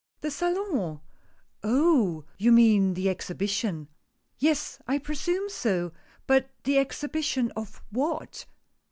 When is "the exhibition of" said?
6.63-7.83